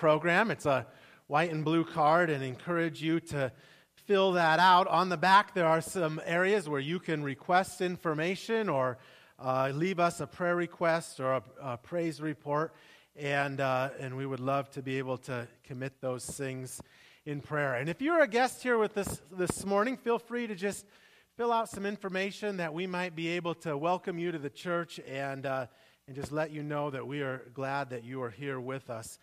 [0.00, 0.50] program.
[0.50, 0.86] It's a
[1.26, 3.52] white and blue card and encourage you to
[4.06, 4.86] fill that out.
[4.86, 8.96] On the back, there are some areas where you can request information or
[9.38, 12.72] uh, leave us a prayer request or a, a praise report.
[13.14, 16.80] And, uh, and we would love to be able to commit those things
[17.26, 17.74] in prayer.
[17.74, 20.86] And if you're a guest here with us this morning, feel free to just
[21.36, 24.98] fill out some information that we might be able to welcome you to the church
[25.06, 25.66] and, uh,
[26.06, 29.18] and just let you know that we are glad that you are here with us.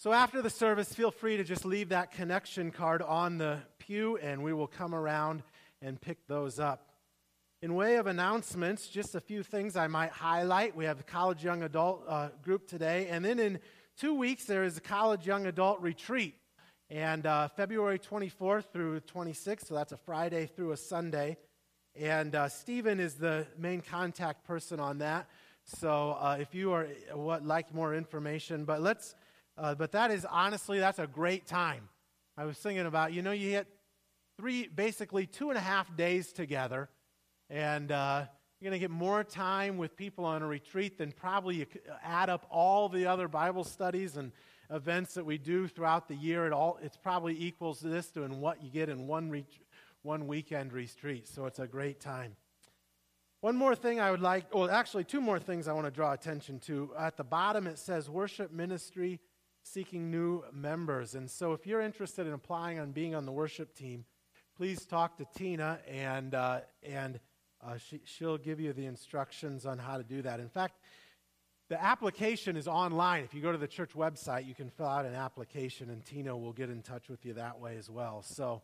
[0.00, 4.16] So after the service, feel free to just leave that connection card on the pew,
[4.18, 5.42] and we will come around
[5.82, 6.92] and pick those up.
[7.62, 10.76] In way of announcements, just a few things I might highlight.
[10.76, 13.58] We have the college young adult uh, group today, and then in
[13.96, 16.36] two weeks there is a college young adult retreat,
[16.88, 21.36] and uh, February 24th through 26th, so that's a Friday through a Sunday.
[21.96, 25.28] And uh, Stephen is the main contact person on that.
[25.64, 29.16] So uh, if you are what like more information, but let's,
[29.58, 31.88] uh, but that is honestly that's a great time.
[32.36, 33.66] I was thinking about you know you get
[34.38, 36.88] three basically two and a half days together
[37.50, 38.24] and uh,
[38.60, 41.66] you're going to get more time with people on a retreat than probably you
[42.02, 44.32] add up all the other Bible studies and
[44.70, 46.46] events that we do throughout the year.
[46.46, 49.46] It all it's probably equals this to in what you get in one re-
[50.02, 51.26] one weekend retreat.
[51.26, 52.36] So it's a great time.
[53.40, 56.12] One more thing I would like, well, actually, two more things I want to draw
[56.12, 56.90] attention to.
[56.98, 59.20] At the bottom, it says worship ministry
[59.68, 61.14] seeking new members.
[61.14, 64.04] And so, if you're interested in applying on being on the worship team,
[64.56, 67.20] please talk to Tina, and, uh, and
[67.64, 70.40] uh, she, she'll give you the instructions on how to do that.
[70.40, 70.74] In fact,
[71.68, 73.24] the application is online.
[73.24, 76.36] If you go to the church website, you can fill out an application, and Tina
[76.36, 78.22] will get in touch with you that way as well.
[78.22, 78.62] So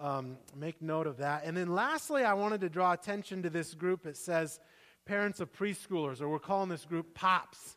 [0.00, 1.44] um, make note of that.
[1.44, 4.06] And then lastly, I wanted to draw attention to this group.
[4.06, 4.60] It says
[5.04, 7.76] parents of preschoolers, or we're calling this group POPs,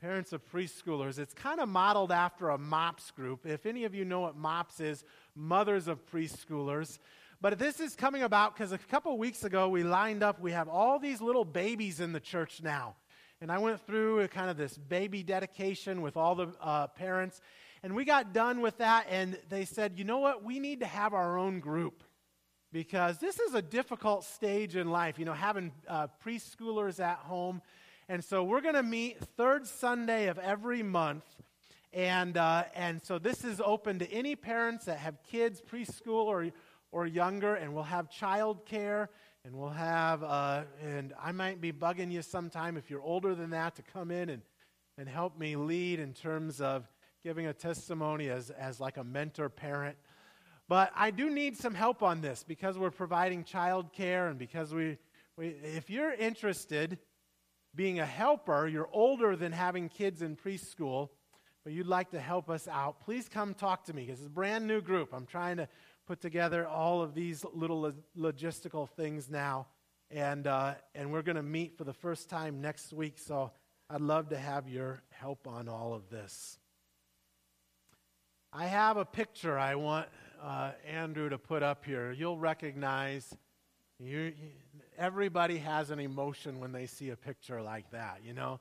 [0.00, 1.18] parents of preschoolers.
[1.18, 3.44] It's kind of modeled after a MOPS group.
[3.44, 5.04] If any of you know what MOPS is,
[5.36, 6.98] mothers of preschoolers.
[7.42, 10.68] But this is coming about because a couple weeks ago we lined up, we have
[10.68, 12.96] all these little babies in the church now.
[13.42, 17.42] And I went through kind of this baby dedication with all the uh, parents.
[17.82, 20.44] And we got done with that, and they said, you know what?
[20.44, 22.04] We need to have our own group
[22.72, 27.60] because this is a difficult stage in life, you know, having uh, preschoolers at home.
[28.10, 31.22] And so we're going to meet third Sunday of every month.
[31.92, 36.50] And, uh, and so this is open to any parents that have kids, preschool or
[36.90, 39.10] or younger, and we'll have child care,
[39.44, 43.50] and we'll have, uh, and I might be bugging you sometime if you're older than
[43.50, 44.42] that to come in and,
[44.98, 46.88] and help me lead in terms of
[47.22, 49.96] giving a testimony as, as like a mentor parent.
[50.66, 54.74] But I do need some help on this because we're providing child care and because
[54.74, 54.98] we,
[55.36, 56.98] we if you're interested
[57.74, 61.10] being a helper, you're older than having kids in preschool,
[61.64, 64.30] but you'd like to help us out, please come talk to me because it's a
[64.30, 65.10] brand new group.
[65.12, 65.68] I'm trying to
[66.06, 69.66] put together all of these little logistical things now.
[70.10, 73.18] And, uh, and we're going to meet for the first time next week.
[73.18, 73.52] So
[73.88, 76.58] I'd love to have your help on all of this.
[78.52, 80.08] I have a picture I want
[80.42, 82.10] uh, Andrew to put up here.
[82.10, 83.32] You'll recognize,
[84.00, 84.32] you,
[85.00, 88.60] everybody has an emotion when they see a picture like that, you know?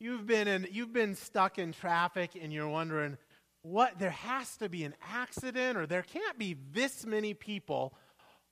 [0.00, 3.18] You've been, in, you've been stuck in traffic and you're wondering,
[3.62, 7.94] what there has to be an accident or there can't be this many people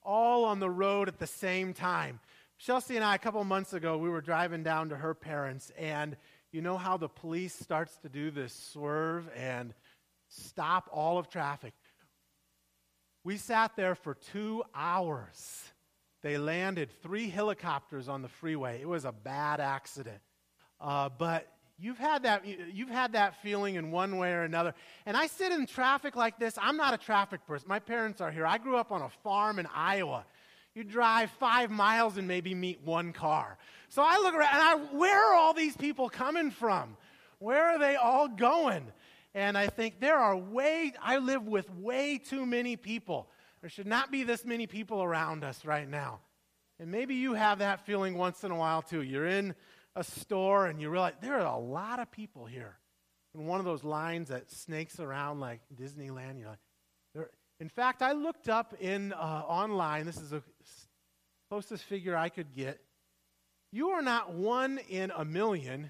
[0.03, 2.19] all on the road at the same time.
[2.57, 6.15] Chelsea and I, a couple months ago, we were driving down to her parents, and
[6.51, 9.73] you know how the police starts to do this swerve and
[10.29, 11.73] stop all of traffic.
[13.23, 15.63] We sat there for two hours.
[16.25, 18.81] They landed three helicopters on the freeway.
[18.81, 20.17] It was a bad accident.
[20.81, 21.47] Uh, but
[21.77, 24.73] You've had that you've had that feeling in one way or another.
[25.05, 26.57] And I sit in traffic like this.
[26.59, 27.67] I'm not a traffic person.
[27.67, 28.47] My parents are here.
[28.47, 30.25] I grew up on a farm in Iowa.
[30.73, 33.57] You drive 5 miles and maybe meet one car.
[33.89, 36.95] So I look around and I where are all these people coming from?
[37.39, 38.87] Where are they all going?
[39.33, 43.27] And I think there are way I live with way too many people.
[43.65, 46.19] There should not be this many people around us right now.
[46.79, 49.01] And maybe you have that feeling once in a while too.
[49.01, 49.55] You're in
[49.95, 52.77] a store and you realize there are a lot of people here.
[53.33, 56.59] And one of those lines that snakes around like Disneyland, you're like,
[57.15, 57.31] there.
[57.59, 60.05] In fact, I looked up in uh, online.
[60.05, 60.43] This is the
[61.49, 62.79] closest figure I could get.
[63.71, 65.89] You are not one in a million.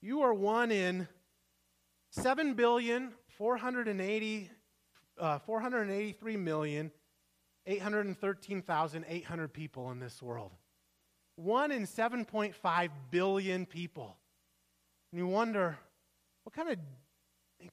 [0.00, 1.06] You are one in
[2.10, 4.50] seven billion four hundred and eighty,
[5.20, 6.90] uh, four hundred eighty-three million
[7.66, 10.52] eight hundred thirteen thousand eight hundred people in this world.
[11.36, 14.16] One in 7.5 billion people.
[15.10, 15.78] And you wonder,
[16.44, 16.78] what kind of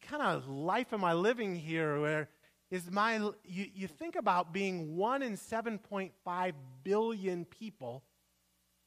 [0.07, 2.29] kind of life am I living here where
[2.69, 6.53] is my, you, you think about being one in 7.5
[6.83, 8.03] billion people,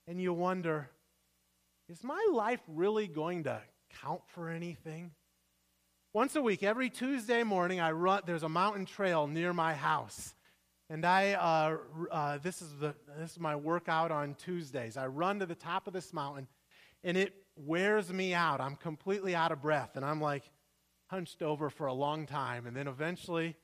[0.07, 0.89] and you wonder,
[1.89, 3.61] is my life really going to
[4.01, 5.11] count for anything?
[6.15, 10.35] Once a week, every Tuesday morning, I run, there's a mountain trail near my house.
[10.93, 11.79] And I, uh,
[12.11, 14.99] uh, this, is the, this is my workout on Tuesdays.
[14.99, 16.47] I run to the top of this mountain,
[17.03, 18.61] and it wears me out.
[18.61, 20.43] I'm completely out of breath, and I'm like
[21.07, 22.67] hunched over for a long time.
[22.67, 23.57] And then eventually,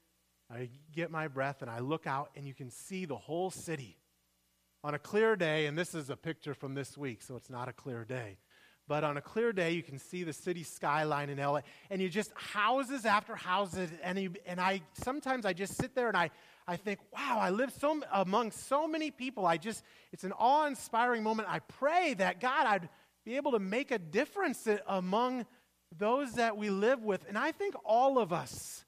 [0.50, 3.98] I get my breath, and I look out, and you can see the whole city.
[4.82, 7.68] On a clear day, and this is a picture from this week, so it's not
[7.68, 8.38] a clear day.
[8.86, 11.60] But on a clear day, you can see the city skyline in LA,
[11.90, 13.90] and you just houses after houses.
[14.02, 16.30] And, you, and I sometimes I just sit there and I,
[16.68, 19.46] I think, wow, I live so among so many people.
[19.46, 19.82] I just
[20.12, 21.48] it's an awe-inspiring moment.
[21.50, 22.88] I pray that God, I'd
[23.24, 25.46] be able to make a difference among
[25.96, 27.26] those that we live with.
[27.26, 28.84] And I think all of us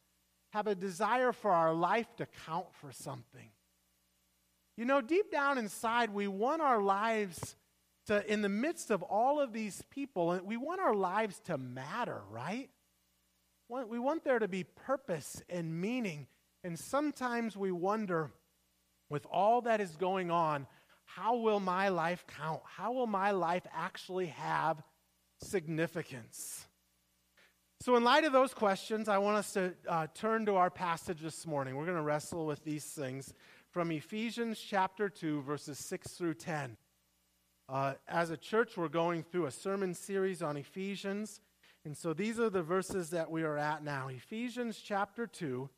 [0.52, 3.48] have a desire for our life to count for something.
[4.76, 7.56] You know, deep down inside, we want our lives
[8.08, 12.20] to, in the midst of all of these people, we want our lives to matter,
[12.30, 12.68] right?
[13.68, 16.26] We want there to be purpose and meaning.
[16.62, 18.30] And sometimes we wonder,
[19.08, 20.66] with all that is going on,
[21.04, 22.60] how will my life count?
[22.64, 24.82] How will my life actually have
[25.42, 26.66] significance?
[27.80, 31.20] So, in light of those questions, I want us to uh, turn to our passage
[31.22, 31.76] this morning.
[31.76, 33.32] We're going to wrestle with these things
[33.70, 36.76] from Ephesians chapter 2, verses 6 through 10.
[37.68, 41.40] Uh, as a church, we're going through a sermon series on Ephesians.
[41.84, 45.70] And so these are the verses that we are at now Ephesians chapter 2,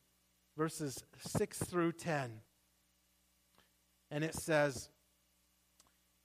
[0.56, 2.40] verses 6 through 10.
[4.10, 4.88] And it says,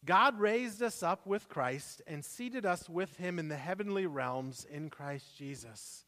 [0.05, 4.65] God raised us up with Christ and seated us with him in the heavenly realms
[4.69, 6.05] in Christ Jesus,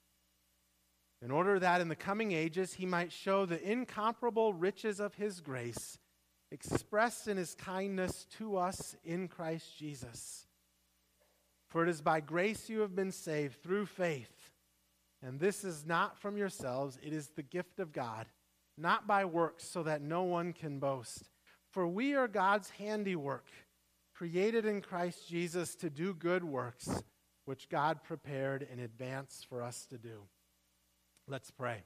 [1.22, 5.42] in order that in the coming ages he might show the incomparable riches of his
[5.42, 5.98] grace
[6.52, 10.48] expressed in his kindness to us in Christ Jesus.
[11.68, 14.39] For it is by grace you have been saved through faith.
[15.22, 18.28] And this is not from yourselves, it is the gift of God,
[18.78, 21.30] not by works, so that no one can boast.
[21.72, 23.48] For we are God's handiwork,
[24.16, 27.04] created in Christ Jesus to do good works,
[27.46, 30.24] which God prepared in advance for us to do.
[31.28, 31.84] Let's pray.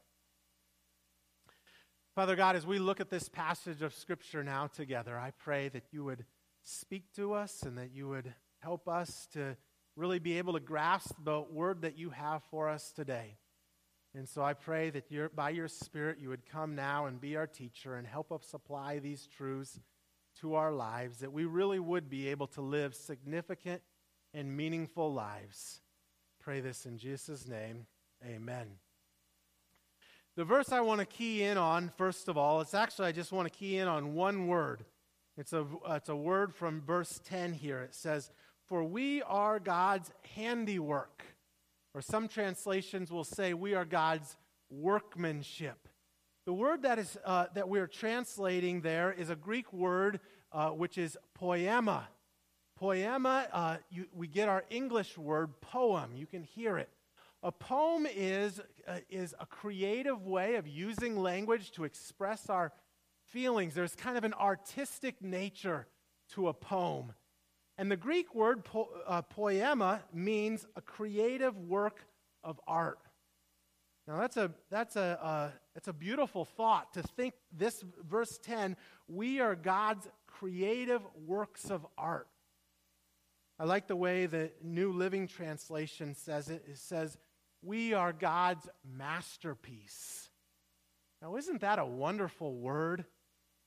[2.15, 5.85] Father God, as we look at this passage of Scripture now together, I pray that
[5.91, 6.25] you would
[6.61, 9.57] speak to us and that you would help us to
[9.95, 13.37] really be able to grasp the word that you have for us today.
[14.15, 17.47] And so I pray that by your Spirit you would come now and be our
[17.47, 19.79] teacher and help us apply these truths
[20.41, 23.81] to our lives, that we really would be able to live significant
[24.33, 25.81] and meaningful lives.
[26.39, 27.85] Pray this in Jesus' name.
[28.25, 28.67] Amen.
[30.35, 33.31] The verse I want to key in on, first of all, it's actually, I just
[33.31, 34.83] want to key in on one word.
[35.37, 37.81] It's a, it's a word from verse 10 here.
[37.81, 38.31] It says,
[38.67, 41.23] For we are God's handiwork.
[41.93, 44.37] Or some translations will say, We are God's
[44.69, 45.87] workmanship.
[46.45, 50.19] The word that, is, uh, that we're translating there is a Greek word
[50.51, 52.09] uh, which is poema.
[52.75, 56.15] Poema, uh, you, we get our English word poem.
[56.15, 56.89] You can hear it.
[57.43, 62.73] A poem is, uh, is a creative way of using language to express our
[63.27, 63.73] feelings.
[63.73, 65.87] There's kind of an artistic nature
[66.29, 67.13] to a poem.
[67.77, 72.05] And the Greek word po- uh, poema means a creative work
[72.43, 72.99] of art.
[74.07, 78.75] Now, that's a, that's, a, uh, that's a beautiful thought to think this verse 10
[79.07, 82.27] we are God's creative works of art.
[83.59, 86.65] I like the way the New Living Translation says it.
[86.67, 87.17] It says,
[87.61, 90.29] we are God's masterpiece.
[91.21, 93.05] Now, isn't that a wonderful word?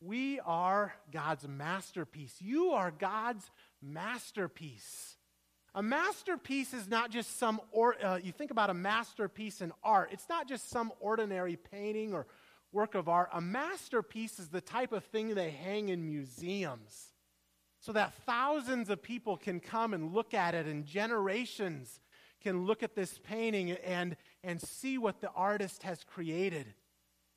[0.03, 2.35] We are God's masterpiece.
[2.41, 3.51] You are God's
[3.87, 5.17] masterpiece.
[5.75, 10.09] A masterpiece is not just some, or, uh, you think about a masterpiece in art,
[10.13, 12.27] it's not just some ordinary painting or
[12.73, 13.29] work of art.
[13.33, 17.13] A masterpiece is the type of thing they hang in museums
[17.81, 22.01] so that thousands of people can come and look at it and generations
[22.43, 26.75] can look at this painting and, and see what the artist has created.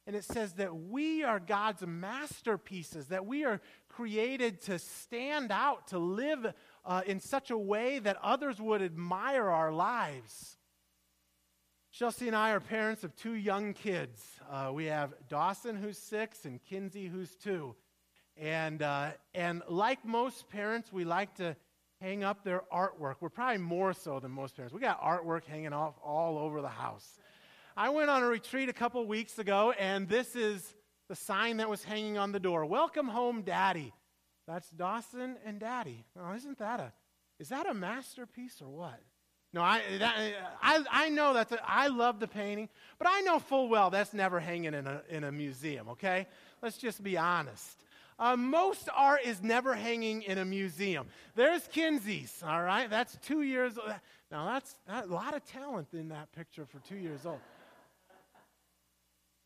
[0.08, 3.62] And it says that we are God's masterpieces, that we are
[4.00, 6.54] created to stand out, to live
[6.86, 10.56] uh, in such a way that others would admire our lives.
[11.92, 14.24] Chelsea and I are parents of two young kids.
[14.50, 17.76] Uh, we have Dawson, who's six, and Kinsey, who's two.
[18.38, 21.58] And, uh, and like most parents, we like to
[22.00, 23.16] hang up their artwork.
[23.20, 24.74] We're probably more so than most parents.
[24.74, 27.20] We got artwork hanging off all over the house.
[27.76, 30.74] I went on a retreat a couple weeks ago, and this is
[31.10, 33.92] the sign that was hanging on the door Welcome home, Daddy.
[34.48, 36.06] That's Dawson and Daddy.
[36.20, 36.94] Oh, isn't that a,
[37.40, 39.00] is that a masterpiece or what?
[39.52, 40.16] No, I, that,
[40.62, 44.14] I, I know that's, a, I love the painting, but I know full well that's
[44.14, 46.28] never hanging in a, in a museum, okay?
[46.62, 47.84] Let's just be honest.
[48.20, 51.08] Uh, most art is never hanging in a museum.
[51.36, 52.90] There's Kinsey's, all right?
[52.90, 53.94] That's two years old.
[54.32, 57.40] Now, that's, that's a lot of talent in that picture for two years old.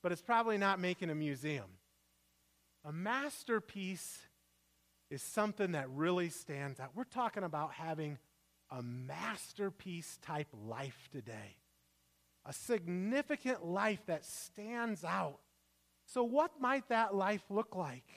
[0.03, 1.79] But it's probably not making a museum.
[2.85, 4.19] A masterpiece
[5.09, 6.91] is something that really stands out.
[6.93, 8.19] We're talking about having
[8.69, 11.57] a masterpiece type life today,
[12.45, 15.39] a significant life that stands out.
[16.05, 18.09] So, what might that life look like?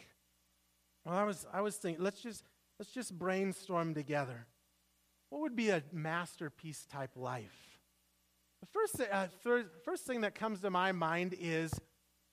[1.05, 2.43] Well, I was, I was thinking, let's just,
[2.81, 4.47] let's just brainstorm together.
[5.31, 7.66] What would be a masterpiece type life?
[8.61, 11.73] The first, uh, third, first thing that comes to my mind is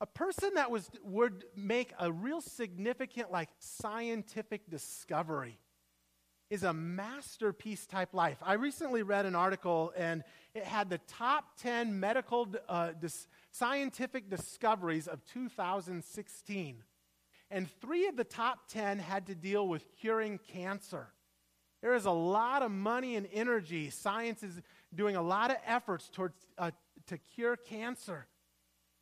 [0.02, 5.60] a person that was, would make a real significant, like, scientific discovery
[6.50, 8.38] is a masterpiece type life.
[8.42, 14.30] I recently read an article and it had the top 10 medical uh, dis- scientific
[14.30, 16.84] discoveries of 2016
[17.50, 21.08] and three of the top 10 had to deal with curing cancer.
[21.82, 23.90] There is a lot of money and energy.
[23.90, 24.62] Science is
[24.96, 26.72] doing a lot of efforts towards, uh,
[27.08, 28.28] to cure cancer.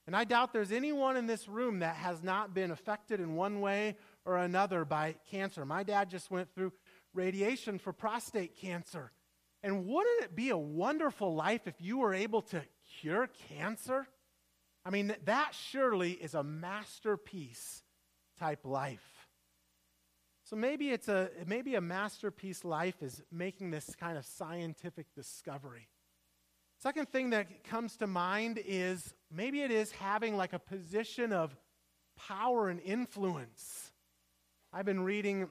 [0.08, 3.62] And I doubt there's anyone in this room that has not been affected in one
[3.62, 5.66] way or another by cancer.
[5.66, 6.74] My dad just went through
[7.14, 9.12] radiation for prostate cancer.
[9.64, 12.64] And wouldn't it be a wonderful life if you were able to
[13.00, 14.08] cure cancer?
[14.84, 17.84] I mean, that surely is a masterpiece
[18.40, 19.21] type life.
[20.52, 25.88] So maybe it's a maybe a masterpiece life is making this kind of scientific discovery.
[26.78, 31.56] Second thing that comes to mind is maybe it is having like a position of
[32.28, 33.94] power and influence.
[34.74, 35.48] I've been reading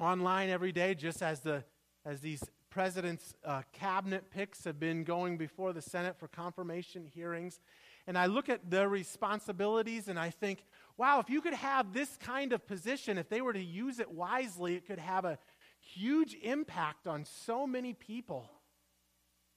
[0.00, 1.62] online every day just as the
[2.04, 7.60] as these president's uh, cabinet picks have been going before the Senate for confirmation hearings.
[8.08, 10.64] And I look at their responsibilities and I think,
[10.98, 14.10] wow, if you could have this kind of position, if they were to use it
[14.10, 15.38] wisely, it could have a
[15.80, 18.50] huge impact on so many people.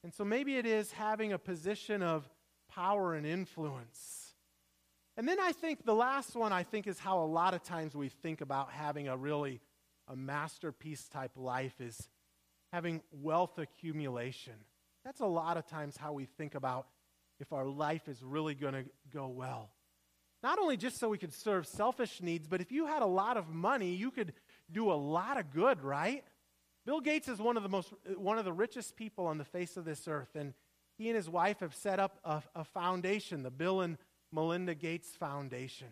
[0.03, 2.29] And so maybe it is having a position of
[2.69, 4.35] power and influence.
[5.17, 7.95] And then I think the last one I think is how a lot of times
[7.95, 9.59] we think about having a really
[10.07, 12.09] a masterpiece type life is
[12.71, 14.53] having wealth accumulation.
[15.03, 16.87] That's a lot of times how we think about
[17.39, 19.71] if our life is really going to go well.
[20.43, 23.37] Not only just so we could serve selfish needs, but if you had a lot
[23.37, 24.33] of money, you could
[24.71, 26.23] do a lot of good, right?
[26.85, 29.77] Bill Gates is one of the most one of the richest people on the face
[29.77, 30.53] of this earth, and
[30.97, 33.97] he and his wife have set up a, a foundation, the Bill and
[34.31, 35.87] Melinda Gates Foundation.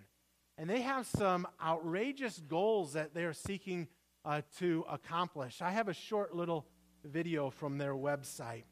[0.58, 3.88] And they have some outrageous goals that they're seeking
[4.25, 5.62] uh, to accomplish.
[5.62, 6.65] I have a short little
[7.03, 8.63] video from their website.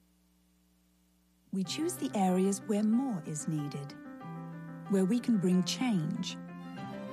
[1.54, 3.94] We choose the areas where more is needed
[4.90, 6.38] where we can bring change,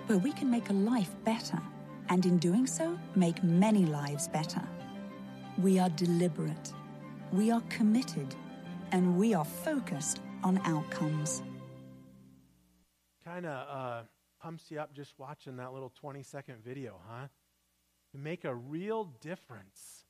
[0.06, 1.60] where we can make a life better,
[2.08, 4.62] and in doing so, make many lives better.
[5.58, 6.72] We are deliberate,
[7.32, 8.34] we are committed,
[8.92, 11.42] and we are focused on outcomes.
[13.24, 14.02] Kind of uh,
[14.40, 17.26] pumps you up just watching that little 20 second video, huh?
[18.12, 20.04] To make a real difference.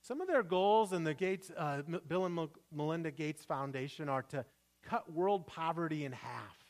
[0.00, 4.44] Some of their goals in the Gates, uh, Bill and Melinda Gates Foundation are to
[4.82, 6.67] cut world poverty in half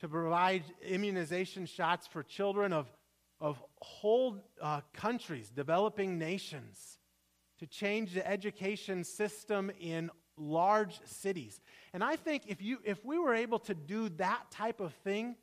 [0.00, 2.86] to provide immunization shots for children of,
[3.40, 6.98] of whole uh, countries, developing nations,
[7.58, 11.60] to change the education system in large cities.
[11.94, 15.36] And I think if, you, if we were able to do that type of thing,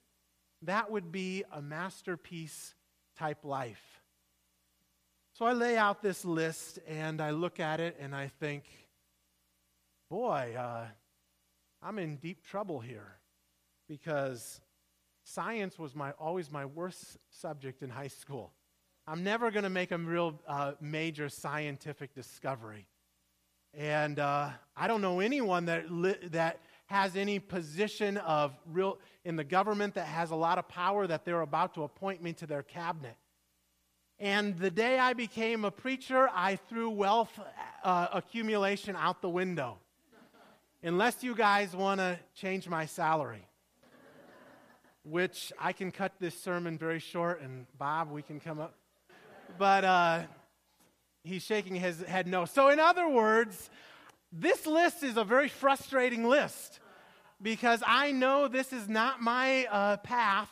[0.62, 2.75] that would be a masterpiece
[3.17, 4.01] type life.
[5.33, 8.65] So I lay out this list and I look at it and I think,
[10.12, 10.86] boy, uh,
[11.81, 13.17] I'm in deep trouble here
[13.93, 14.59] because
[15.23, 18.51] science was my, always my worst subject in high school.
[19.05, 22.88] I'm never going to make a real uh, major scientific discovery.
[23.71, 29.35] And uh, I don't know anyone that, li- that has any position of real in
[29.35, 32.47] the government that has a lot of power that they're about to appoint me to
[32.47, 33.17] their cabinet.
[34.17, 37.39] And the day I became a preacher, I threw wealth
[37.83, 39.77] uh, accumulation out the window.
[40.81, 43.45] Unless you guys want to change my salary
[45.03, 48.75] which I can cut this sermon very short, and Bob, we can come up.
[49.57, 50.24] But uh,
[51.24, 52.45] he's shaking his head no.
[52.45, 53.69] So, in other words,
[54.31, 56.79] this list is a very frustrating list
[57.41, 60.50] because I know this is not my uh, path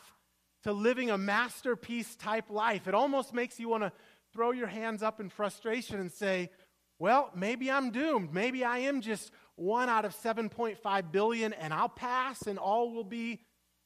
[0.64, 2.86] to living a masterpiece type life.
[2.86, 3.92] It almost makes you want to
[4.32, 6.50] throw your hands up in frustration and say,
[6.98, 8.32] well, maybe I'm doomed.
[8.32, 13.04] Maybe I am just one out of 7.5 billion and I'll pass and all will
[13.04, 13.40] be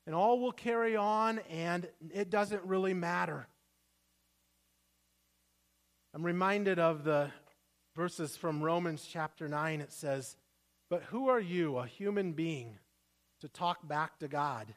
[0.06, 3.48] and all will carry on and it doesn't really matter.
[6.14, 7.30] I'm reminded of the
[7.94, 9.80] verses from Romans chapter 9.
[9.80, 10.36] It says,
[10.88, 12.78] But who are you, a human being,
[13.40, 14.72] to talk back to God?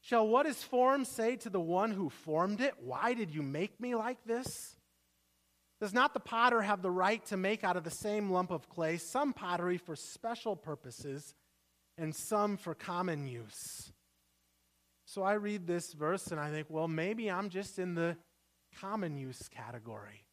[0.00, 3.80] Shall what is formed say to the one who formed it, Why did you make
[3.80, 4.74] me like this?
[5.80, 8.68] Does not the potter have the right to make out of the same lump of
[8.68, 11.34] clay some pottery for special purposes
[11.98, 13.92] and some for common use?
[15.12, 18.16] So I read this verse and I think, well, maybe I'm just in the
[18.80, 20.24] common use category.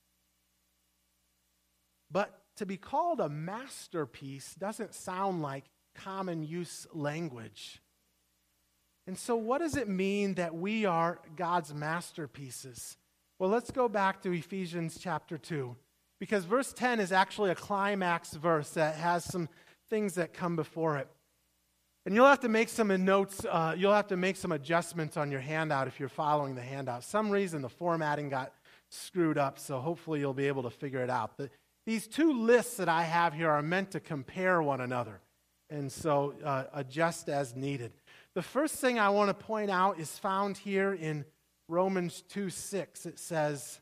[2.10, 7.82] But to be called a masterpiece doesn't sound like common use language.
[9.06, 12.96] And so, what does it mean that we are God's masterpieces?
[13.38, 15.76] Well, let's go back to Ephesians chapter 2,
[16.22, 19.50] because verse 10 is actually a climax verse that has some
[19.90, 21.10] things that come before it.
[22.10, 25.30] And you'll have to make some notes, uh, you'll have to make some adjustments on
[25.30, 27.04] your handout if you're following the handout.
[27.04, 28.52] Some reason the formatting got
[28.90, 31.38] screwed up, so hopefully you'll be able to figure it out.
[31.38, 31.52] The,
[31.86, 35.22] these two lists that I have here are meant to compare one another,
[35.70, 37.92] and so uh, adjust as needed.
[38.34, 41.26] The first thing I want to point out is found here in
[41.68, 43.06] Romans 2 6.
[43.06, 43.82] It says,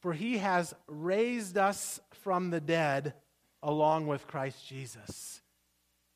[0.00, 3.14] For he has raised us from the dead
[3.62, 5.40] along with Christ Jesus.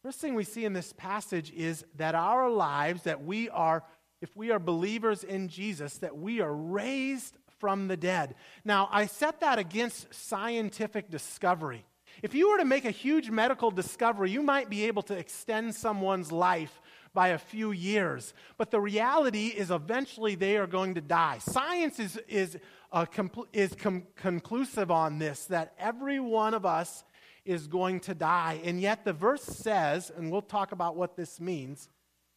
[0.08, 3.84] First thing we see in this passage is that our lives, that we are,
[4.22, 8.34] if we are believers in Jesus, that we are raised from the dead.
[8.64, 11.84] Now, I set that against scientific discovery.
[12.22, 15.74] If you were to make a huge medical discovery, you might be able to extend
[15.74, 16.80] someone's life
[17.12, 18.32] by a few years.
[18.56, 21.36] But the reality is, eventually, they are going to die.
[21.40, 22.56] Science is, is,
[22.92, 27.04] uh, compl- is com- conclusive on this that every one of us
[27.48, 28.60] is going to die.
[28.62, 31.88] And yet, the verse says, and we'll talk about what this means.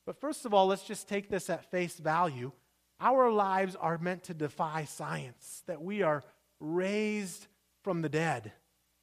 [0.05, 2.53] But first of all, let's just take this at face value.
[3.01, 6.23] Our lives are meant to defy science, that we are
[6.61, 7.47] raised
[7.83, 8.53] from the dead.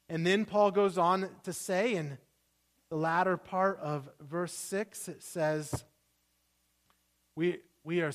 [0.09, 2.17] And then Paul goes on to say in
[2.89, 5.83] the latter part of verse 6, it says,
[7.35, 8.13] We, we are,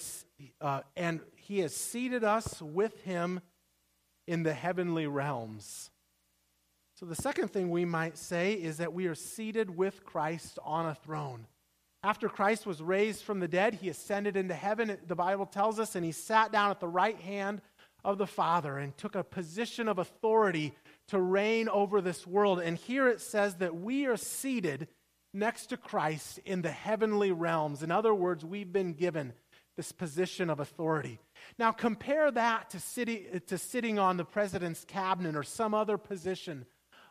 [0.61, 3.40] uh, and he has seated us with him
[4.26, 5.90] in the heavenly realms.
[6.96, 10.87] So the second thing we might say is that we are seated with Christ on
[10.87, 11.46] a throne.
[12.04, 15.96] After Christ was raised from the dead, he ascended into heaven, the Bible tells us,
[15.96, 17.62] and he sat down at the right hand
[18.04, 20.72] of the Father and took a position of authority
[21.09, 22.61] to reign over this world.
[22.61, 24.87] And here it says that we are seated
[25.33, 27.83] next to Christ in the heavenly realms.
[27.83, 29.33] In other words, we've been given
[29.76, 31.18] this position of authority.
[31.59, 36.66] Now, compare that to, sitting to sitting on the president's cabinet or some other position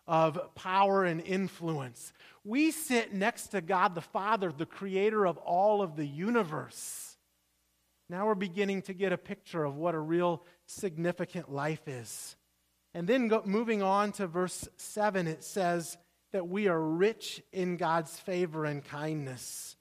[0.08, 2.14] of power and influence.
[2.44, 7.18] We sit next to God the Father, the creator of all of the universe.
[8.10, 12.36] Now we're beginning to get a picture of what a real significant life is.
[12.94, 15.98] And then go, moving on to verse 7, it says
[16.32, 19.78] that we are rich in God's favor and kindness.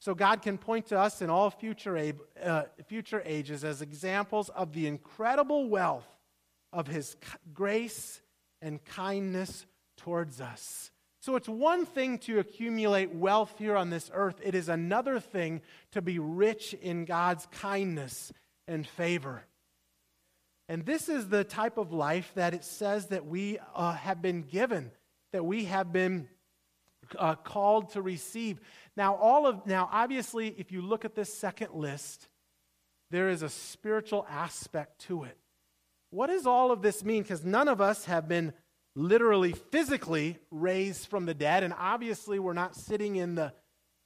[0.00, 4.72] So God can point to us in all future, uh, future ages as examples of
[4.72, 6.06] the incredible wealth
[6.72, 7.16] of His
[7.52, 8.20] grace
[8.60, 9.66] and kindness
[9.96, 10.90] towards us.
[11.20, 15.62] So it's one thing to accumulate wealth here on this earth, it is another thing
[15.92, 18.32] to be rich in God's kindness
[18.66, 19.44] and favor.
[20.68, 24.42] And this is the type of life that it says that we uh, have been
[24.42, 24.90] given,
[25.32, 26.28] that we have been
[27.18, 28.60] uh, called to receive.
[28.96, 32.28] Now, all of now, obviously, if you look at this second list,
[33.10, 35.36] there is a spiritual aspect to it.
[36.10, 37.22] What does all of this mean?
[37.22, 38.52] Because none of us have been
[38.94, 43.52] literally, physically raised from the dead, and obviously, we're not sitting in the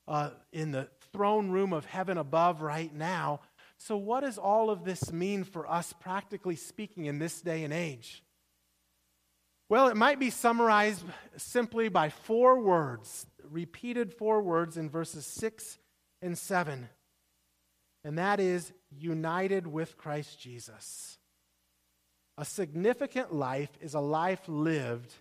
[0.08, 3.40] uh, in the throne room of heaven above right now.
[3.78, 7.72] So, what does all of this mean for us, practically speaking, in this day and
[7.72, 8.22] age?
[9.68, 11.02] Well, it might be summarized
[11.36, 15.78] simply by four words, repeated four words in verses 6
[16.20, 16.88] and 7.
[18.04, 21.16] And that is united with Christ Jesus.
[22.42, 25.14] A significant life is a life lived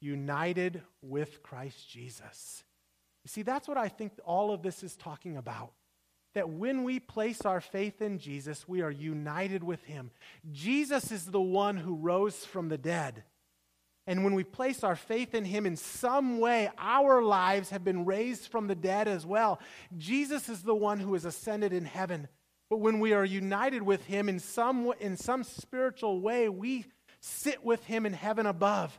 [0.00, 2.64] united with Christ Jesus.
[3.22, 5.70] You see, that's what I think all of this is talking about.
[6.34, 10.10] That when we place our faith in Jesus, we are united with Him.
[10.50, 13.22] Jesus is the one who rose from the dead.
[14.08, 18.04] And when we place our faith in him in some way, our lives have been
[18.04, 19.60] raised from the dead as well.
[19.98, 22.26] Jesus is the one who has ascended in heaven.
[22.68, 26.86] But when we are united with him in some, in some spiritual way, we
[27.20, 28.98] sit with him in heaven above.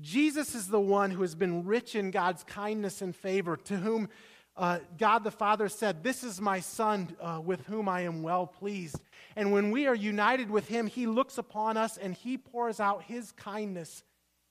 [0.00, 4.08] Jesus is the one who has been rich in God's kindness and favor, to whom
[4.56, 8.46] uh, God the Father said, This is my Son uh, with whom I am well
[8.46, 9.00] pleased.
[9.36, 13.04] And when we are united with him, he looks upon us and he pours out
[13.04, 14.02] his kindness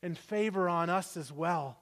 [0.01, 1.77] and favor on us as well.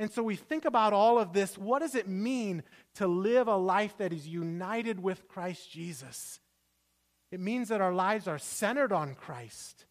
[0.00, 1.58] And so we think about all of this.
[1.58, 2.62] What does it mean
[2.94, 6.40] to live a life that is united with Christ Jesus?
[7.30, 9.84] It means that our lives are centered on Christ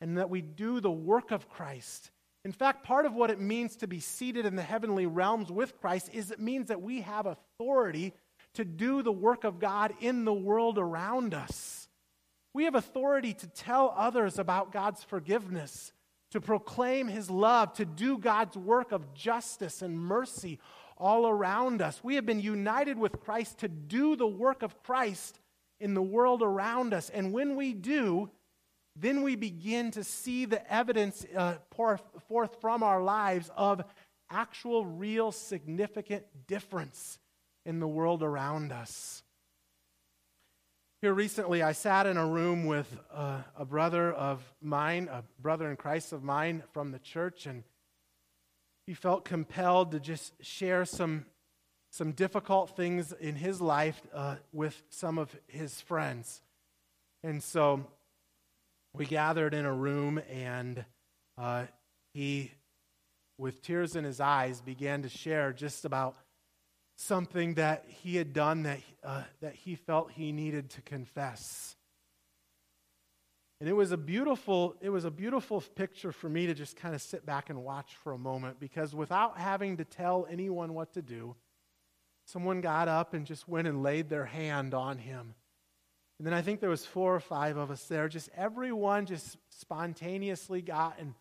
[0.00, 2.12] and that we do the work of Christ.
[2.44, 5.76] In fact, part of what it means to be seated in the heavenly realms with
[5.80, 8.12] Christ is it means that we have authority
[8.54, 11.88] to do the work of God in the world around us.
[12.54, 15.92] We have authority to tell others about God's forgiveness
[16.32, 20.58] to proclaim his love, to do God's work of justice and mercy
[20.96, 22.02] all around us.
[22.02, 25.40] We have been united with Christ to do the work of Christ
[25.80, 27.10] in the world around us.
[27.10, 28.30] And when we do,
[28.96, 33.82] then we begin to see the evidence uh, pour forth from our lives of
[34.30, 37.18] actual, real, significant difference
[37.64, 39.22] in the world around us.
[41.02, 45.68] Here recently, I sat in a room with uh, a brother of mine, a brother
[45.68, 47.64] in Christ of mine from the church, and
[48.86, 51.26] he felt compelled to just share some,
[51.90, 56.40] some difficult things in his life uh, with some of his friends.
[57.24, 57.84] And so
[58.94, 60.84] we gathered in a room, and
[61.36, 61.64] uh,
[62.14, 62.52] he,
[63.38, 66.14] with tears in his eyes, began to share just about
[66.96, 71.76] something that he had done that, uh, that he felt he needed to confess.
[73.60, 76.94] And it was a beautiful, it was a beautiful picture for me to just kind
[76.94, 80.92] of sit back and watch for a moment because without having to tell anyone what
[80.94, 81.36] to do,
[82.24, 85.34] someone got up and just went and laid their hand on him.
[86.18, 88.08] And then I think there was four or five of us there.
[88.08, 91.14] Just everyone just spontaneously got and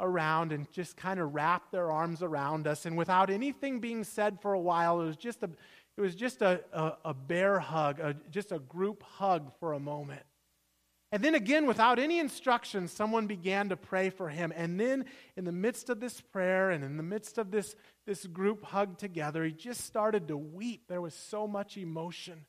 [0.00, 2.86] around and just kind of wrapped their arms around us.
[2.86, 5.50] And without anything being said for a while, it was just a,
[5.96, 9.80] it was just a, a, a bear hug, a, just a group hug for a
[9.80, 10.22] moment.
[11.10, 14.52] And then again, without any instructions, someone began to pray for him.
[14.54, 15.06] And then,
[15.36, 17.74] in the midst of this prayer and in the midst of this,
[18.06, 20.82] this group hug together, he just started to weep.
[20.86, 22.44] There was so much emotion.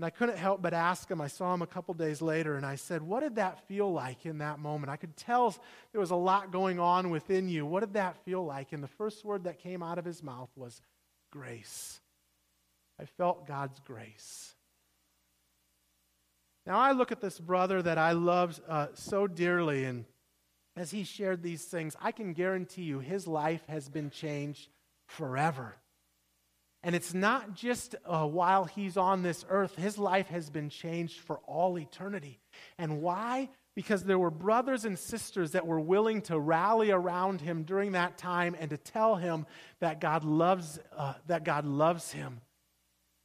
[0.00, 1.20] And I couldn't help but ask him.
[1.20, 4.24] I saw him a couple days later, and I said, What did that feel like
[4.24, 4.90] in that moment?
[4.90, 5.54] I could tell
[5.92, 7.66] there was a lot going on within you.
[7.66, 8.72] What did that feel like?
[8.72, 10.80] And the first word that came out of his mouth was
[11.30, 12.00] grace.
[12.98, 14.54] I felt God's grace.
[16.64, 20.06] Now, I look at this brother that I love uh, so dearly, and
[20.76, 24.70] as he shared these things, I can guarantee you his life has been changed
[25.08, 25.76] forever.
[26.82, 31.20] And it's not just uh, while he's on this earth, his life has been changed
[31.20, 32.40] for all eternity.
[32.78, 33.50] And why?
[33.74, 38.16] Because there were brothers and sisters that were willing to rally around him during that
[38.16, 39.46] time and to tell him
[39.80, 42.40] that God loves, uh, that God loves him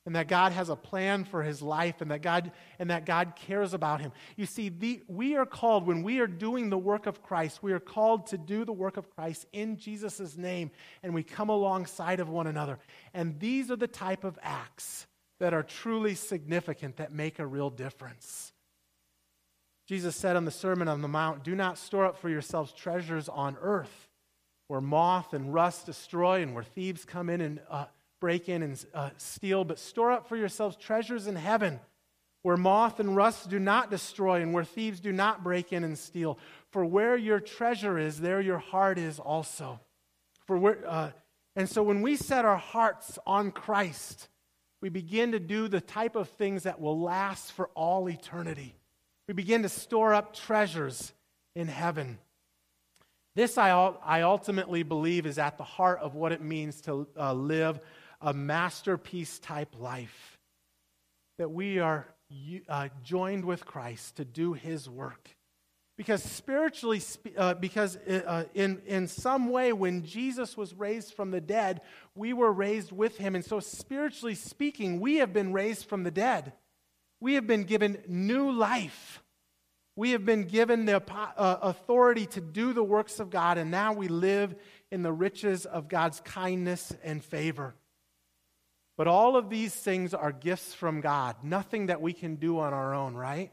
[0.05, 3.33] and that God has a plan for his life and that God and that God
[3.35, 4.11] cares about him.
[4.35, 7.73] You see, the, we are called when we are doing the work of Christ, we
[7.73, 12.19] are called to do the work of Christ in Jesus' name and we come alongside
[12.19, 12.77] of one another.
[13.13, 15.07] And these are the type of acts
[15.39, 18.53] that are truly significant that make a real difference.
[19.87, 23.29] Jesus said on the Sermon on the Mount, "Do not store up for yourselves treasures
[23.29, 24.09] on earth,
[24.67, 27.85] where moth and rust destroy and where thieves come in and uh,
[28.25, 31.79] break in and uh, steal, but store up for yourselves treasures in heaven
[32.41, 35.95] where moth and rust do not destroy and where thieves do not break in and
[35.95, 36.39] steal.
[36.71, 39.79] For where your treasure is, there your heart is also.
[40.47, 41.11] For where, uh,
[41.55, 44.27] and so when we set our hearts on Christ,
[44.81, 48.73] we begin to do the type of things that will last for all eternity.
[49.27, 51.13] We begin to store up treasures
[51.55, 52.17] in heaven.
[53.35, 57.33] This, I, I ultimately believe, is at the heart of what it means to uh,
[57.33, 57.79] live
[58.25, 60.37] a masterpiece type life.
[61.37, 62.07] That we are
[62.67, 65.29] uh, joined with Christ to do his work.
[65.97, 67.01] Because spiritually,
[67.37, 71.81] uh, because uh, in, in some way, when Jesus was raised from the dead,
[72.15, 73.35] we were raised with him.
[73.35, 76.51] And so, spiritually speaking, we have been raised from the dead.
[77.21, 79.21] We have been given new life.
[79.95, 83.93] We have been given the uh, authority to do the works of God, and now
[83.93, 84.55] we live
[84.91, 87.75] in the riches of God's kindness and favor.
[88.97, 92.73] But all of these things are gifts from God, nothing that we can do on
[92.73, 93.51] our own, right?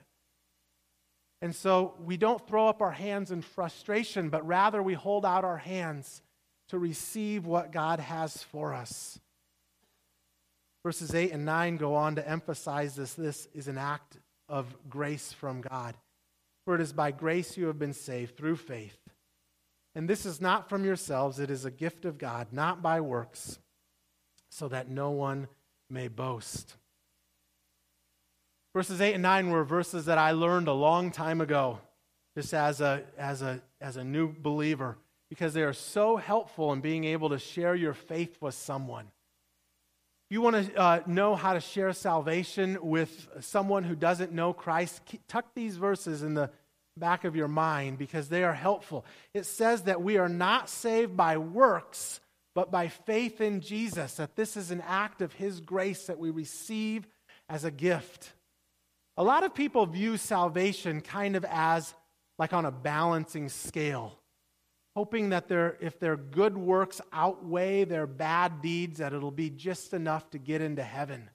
[1.40, 5.44] And so we don't throw up our hands in frustration, but rather we hold out
[5.44, 6.22] our hands
[6.68, 9.18] to receive what God has for us.
[10.84, 13.14] Verses 8 and 9 go on to emphasize this.
[13.14, 15.96] This is an act of grace from God.
[16.64, 18.96] For it is by grace you have been saved through faith.
[19.94, 23.58] And this is not from yourselves, it is a gift of God, not by works,
[24.52, 25.48] so that no one
[25.88, 26.76] may boast.
[28.74, 31.78] Verses 8 and 9 were verses that I learned a long time ago,
[32.36, 34.98] just as a, as a, as a new believer,
[35.30, 39.06] because they are so helpful in being able to share your faith with someone.
[40.28, 45.00] You want to uh, know how to share salvation with someone who doesn't know Christ?
[45.28, 46.50] Tuck these verses in the
[46.98, 49.06] back of your mind because they are helpful.
[49.32, 52.20] It says that we are not saved by works,
[52.54, 56.30] but by faith in Jesus, that this is an act of His grace that we
[56.30, 57.06] receive
[57.48, 58.32] as a gift.
[59.16, 61.94] A lot of people view salvation kind of as
[62.38, 64.18] like on a balancing scale,
[64.96, 69.94] hoping that their, if their good works outweigh their bad deeds, that it'll be just
[69.94, 71.30] enough to get into heaven.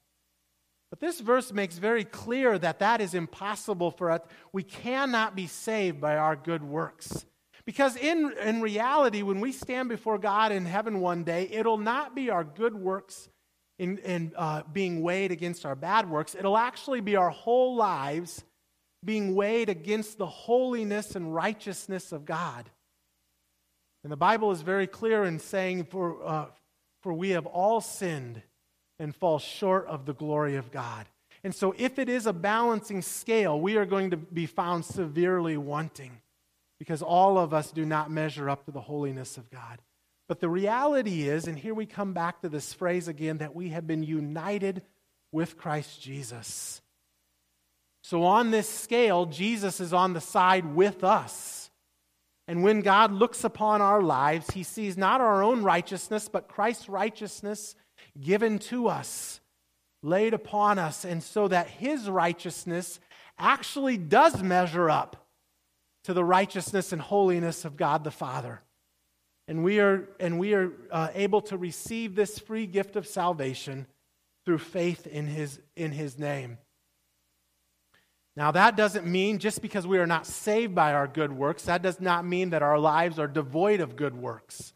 [0.89, 4.21] But this verse makes very clear that that is impossible for us.
[4.53, 7.25] We cannot be saved by our good works.
[7.67, 12.15] Because in, in reality, when we stand before God in heaven one day, it'll not
[12.15, 13.27] be our good works
[13.77, 16.33] in, in uh, being weighed against our bad works.
[16.33, 18.45] It'll actually be our whole lives
[19.03, 22.69] being weighed against the holiness and righteousness of God.
[24.01, 26.45] And the Bible is very clear in saying, For, uh,
[27.03, 28.41] for we have all sinned
[28.97, 31.05] and fall short of the glory of God.
[31.43, 35.57] And so, if it is a balancing scale, we are going to be found severely
[35.57, 36.21] wanting
[36.79, 39.79] because all of us do not measure up to the holiness of God.
[40.27, 43.69] But the reality is, and here we come back to this phrase again, that we
[43.69, 44.81] have been united
[45.31, 46.81] with Christ Jesus.
[48.03, 51.69] So on this scale, Jesus is on the side with us.
[52.47, 56.87] And when God looks upon our lives, he sees not our own righteousness, but Christ's
[56.87, 57.75] righteousness
[58.19, 59.41] given to us,
[60.01, 62.99] laid upon us, and so that his righteousness
[63.37, 65.26] actually does measure up
[66.07, 68.61] to the righteousness and holiness of God the Father.
[69.49, 73.87] And we are, and we are uh, able to receive this free gift of salvation
[74.45, 76.59] through faith in his, in his name.
[78.37, 81.81] Now, that doesn't mean just because we are not saved by our good works, that
[81.81, 84.71] does not mean that our lives are devoid of good works.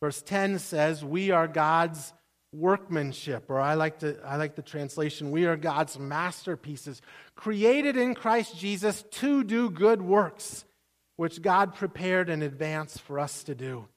[0.00, 2.14] Verse 10 says, We are God's
[2.54, 7.02] workmanship, or I like, to, I like the translation, we are God's masterpieces,
[7.34, 10.64] created in Christ Jesus to do good works,
[11.16, 13.88] which God prepared in advance for us to do.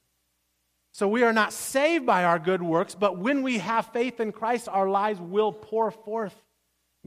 [0.92, 4.32] So we are not saved by our good works, but when we have faith in
[4.32, 6.34] Christ, our lives will pour forth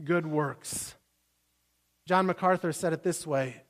[0.02, 0.94] good works.
[2.06, 3.62] John MacArthur said it this way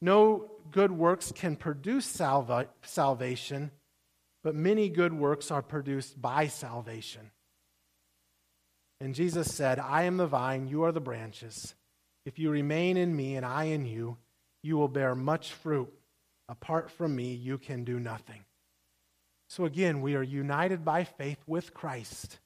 [0.00, 3.72] No good works can produce salva- salvation,
[4.44, 7.30] but many good works are produced by salvation.
[9.00, 11.74] And Jesus said, I am the vine, you are the branches.
[12.26, 14.18] If you remain in me and I in you,
[14.62, 15.92] you will bear much fruit.
[16.48, 18.44] Apart from me, you can do nothing.
[19.48, 22.38] So again, we are united by faith with Christ.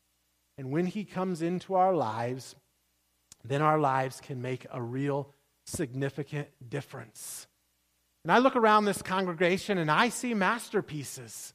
[0.57, 2.55] And when he comes into our lives,
[3.45, 5.33] then our lives can make a real
[5.67, 7.47] significant difference.
[8.25, 11.55] And I look around this congregation and I see masterpieces.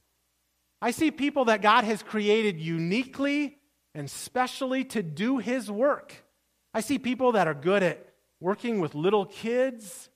[0.84, 3.58] I see people that God has created uniquely
[3.96, 6.26] and specially to do his work.
[6.74, 8.06] I see people that are good at
[8.42, 10.10] working with little kids,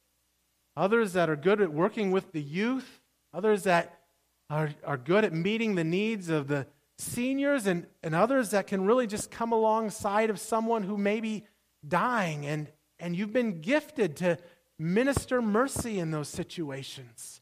[0.76, 3.00] others that are good at working with the youth,
[3.34, 4.02] others that
[4.50, 8.84] are, are good at meeting the needs of the seniors and, and others that can
[8.84, 11.46] really just come alongside of someone who may be
[11.88, 14.38] dying and, and you've been gifted to
[14.78, 17.40] minister mercy in those situations.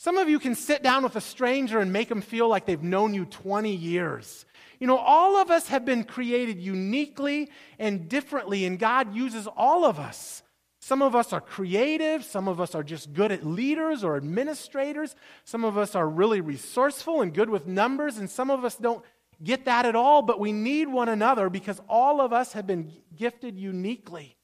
[0.00, 2.82] Some of you can sit down with a stranger and make them feel like they've
[2.82, 4.46] known you 20 years.
[4.78, 9.84] You know, all of us have been created uniquely and differently, and God uses all
[9.84, 10.42] of us.
[10.80, 12.24] Some of us are creative.
[12.24, 15.14] Some of us are just good at leaders or administrators.
[15.44, 19.04] Some of us are really resourceful and good with numbers, and some of us don't
[19.44, 22.90] get that at all, but we need one another because all of us have been
[23.14, 24.38] gifted uniquely.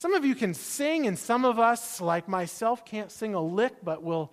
[0.00, 3.74] Some of you can sing, and some of us, like myself, can't sing a lick,
[3.84, 4.32] but will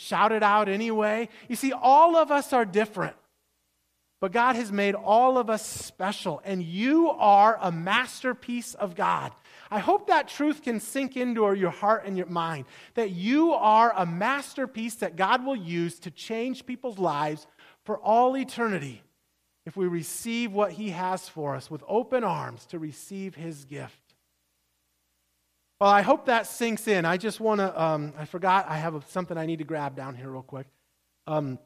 [0.00, 1.28] shout it out anyway.
[1.48, 3.16] You see, all of us are different.
[4.20, 9.32] But God has made all of us special, and you are a masterpiece of God.
[9.70, 13.92] I hope that truth can sink into your heart and your mind that you are
[13.96, 17.46] a masterpiece that God will use to change people's lives
[17.84, 19.02] for all eternity
[19.64, 23.99] if we receive what He has for us with open arms to receive His gift.
[25.80, 27.06] Well, I hope that sinks in.
[27.06, 30.14] I just want to, um, I forgot, I have something I need to grab down
[30.14, 30.66] here real quick.
[31.26, 31.58] Um,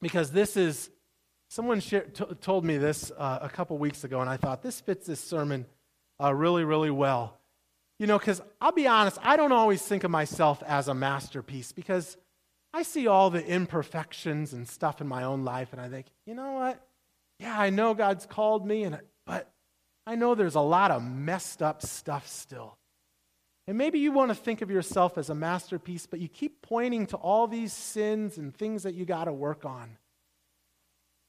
[0.00, 0.90] because this is,
[1.48, 2.00] someone t-
[2.40, 5.66] told me this uh, a couple weeks ago, and I thought this fits this sermon
[6.22, 7.36] uh, really, really well.
[7.98, 11.72] You know, because I'll be honest, I don't always think of myself as a masterpiece
[11.72, 12.16] because
[12.72, 16.34] I see all the imperfections and stuff in my own life, and I think, you
[16.34, 16.80] know what?
[17.40, 19.50] Yeah, I know God's called me, and but
[20.06, 22.77] I know there's a lot of messed up stuff still.
[23.68, 27.04] And maybe you want to think of yourself as a masterpiece, but you keep pointing
[27.08, 29.98] to all these sins and things that you got to work on.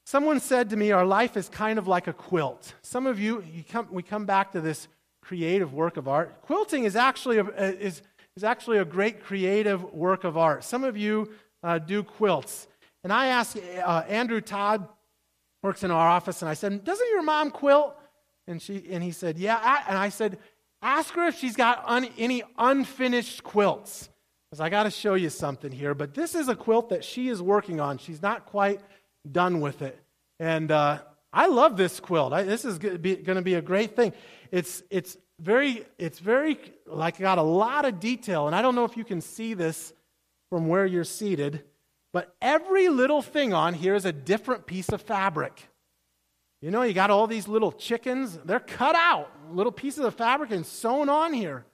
[0.06, 2.72] Someone said to me, Our life is kind of like a quilt.
[2.80, 4.88] Some of you, you come, we come back to this
[5.20, 6.40] creative work of art.
[6.40, 8.00] Quilting is actually a, is,
[8.34, 10.64] is actually a great creative work of art.
[10.64, 11.30] Some of you
[11.62, 12.68] uh, do quilts.
[13.04, 14.88] And I asked uh, Andrew Todd,
[15.62, 17.94] works in our office, and I said, Doesn't your mom quilt?
[18.46, 19.84] And, she, and he said, Yeah.
[19.86, 20.38] And I said,
[20.82, 24.08] Ask her if she's got un, any unfinished quilts.
[24.50, 25.94] Because I got to show you something here.
[25.94, 27.98] But this is a quilt that she is working on.
[27.98, 28.80] She's not quite
[29.30, 29.96] done with it.
[30.40, 30.98] And uh,
[31.32, 32.32] I love this quilt.
[32.32, 34.12] I, this is going to be a great thing.
[34.50, 38.46] It's, it's very, it's very, like, got a lot of detail.
[38.46, 39.92] And I don't know if you can see this
[40.48, 41.62] from where you're seated,
[42.12, 45.68] but every little thing on here is a different piece of fabric.
[46.60, 50.50] You know, you got all these little chickens, they're cut out, little pieces of fabric
[50.50, 51.64] and sewn on here.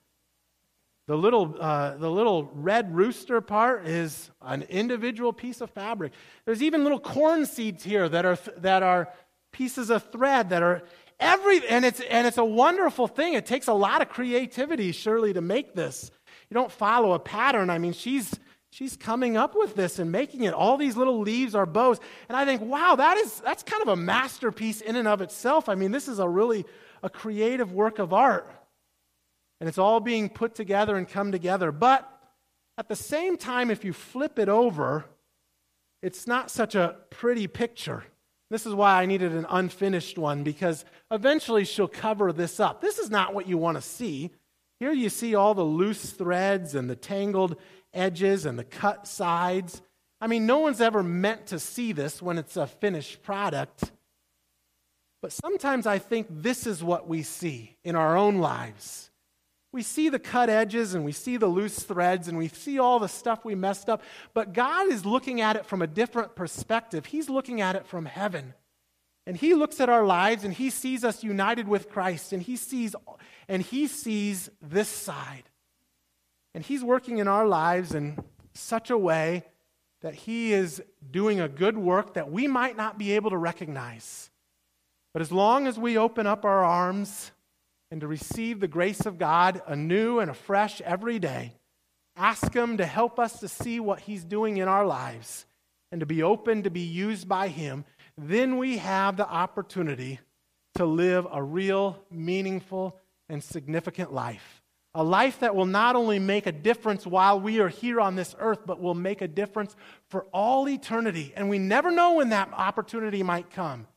[1.08, 6.12] The little, uh, the little red rooster part is an individual piece of fabric.
[6.44, 9.12] There's even little corn seeds here that are, that are
[9.52, 10.82] pieces of thread that are
[11.18, 13.34] every, and it's, and it's a wonderful thing.
[13.34, 16.10] It takes a lot of creativity, surely, to make this.
[16.50, 17.70] You don't follow a pattern.
[17.70, 18.38] I mean, she's,
[18.76, 20.52] She's coming up with this and making it.
[20.52, 21.98] All these little leaves are bows.
[22.28, 25.70] And I think, wow, that is that's kind of a masterpiece in and of itself.
[25.70, 26.66] I mean, this is a really
[27.02, 28.46] a creative work of art.
[29.60, 31.72] And it's all being put together and come together.
[31.72, 32.06] But
[32.76, 35.06] at the same time, if you flip it over,
[36.02, 38.04] it's not such a pretty picture.
[38.50, 42.82] This is why I needed an unfinished one because eventually she'll cover this up.
[42.82, 44.32] This is not what you want to see.
[44.80, 47.56] Here you see all the loose threads and the tangled
[47.96, 49.82] edges and the cut sides.
[50.20, 53.90] I mean, no one's ever meant to see this when it's a finished product.
[55.22, 59.10] But sometimes I think this is what we see in our own lives.
[59.72, 62.98] We see the cut edges and we see the loose threads and we see all
[62.98, 67.06] the stuff we messed up, but God is looking at it from a different perspective.
[67.06, 68.54] He's looking at it from heaven.
[69.26, 72.56] And he looks at our lives and he sees us united with Christ and he
[72.56, 72.94] sees
[73.48, 75.50] and he sees this side.
[76.56, 78.18] And He's working in our lives in
[78.54, 79.44] such a way
[80.00, 84.30] that He is doing a good work that we might not be able to recognize.
[85.12, 87.30] But as long as we open up our arms
[87.90, 91.52] and to receive the grace of God anew and afresh every day,
[92.16, 95.44] ask Him to help us to see what He's doing in our lives
[95.92, 97.84] and to be open to be used by Him,
[98.16, 100.20] then we have the opportunity
[100.76, 104.62] to live a real, meaningful, and significant life.
[104.98, 108.34] A life that will not only make a difference while we are here on this
[108.38, 109.76] earth, but will make a difference
[110.08, 111.34] for all eternity.
[111.36, 113.88] And we never know when that opportunity might come.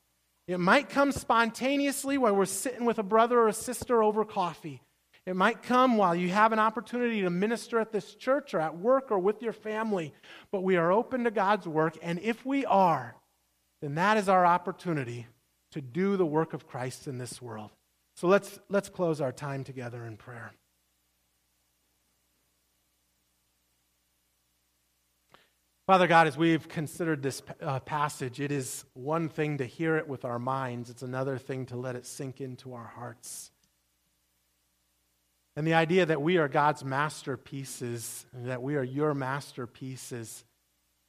[0.45, 4.81] It might come spontaneously while we're sitting with a brother or a sister over coffee.
[5.25, 8.77] It might come while you have an opportunity to minister at this church or at
[8.77, 10.13] work or with your family.
[10.51, 11.97] But we are open to God's work.
[12.01, 13.15] And if we are,
[13.81, 15.27] then that is our opportunity
[15.71, 17.69] to do the work of Christ in this world.
[18.17, 20.51] So let's, let's close our time together in prayer.
[25.89, 30.07] Father God, as we've considered this uh, passage, it is one thing to hear it
[30.07, 33.49] with our minds, it's another thing to let it sink into our hearts.
[35.55, 40.45] And the idea that we are God's masterpieces, that we are your masterpieces,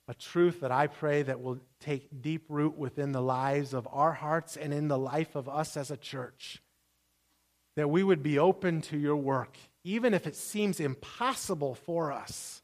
[0.08, 4.14] a truth that I pray that will take deep root within the lives of our
[4.14, 6.62] hearts and in the life of us as a church.
[7.76, 12.62] That we would be open to your work, even if it seems impossible for us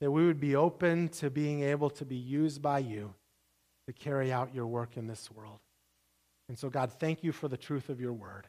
[0.00, 3.14] that we would be open to being able to be used by you
[3.86, 5.58] to carry out your work in this world.
[6.48, 8.46] And so, God, thank you for the truth of your word.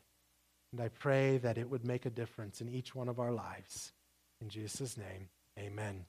[0.71, 3.91] And I pray that it would make a difference in each one of our lives.
[4.41, 6.05] In Jesus' name, amen.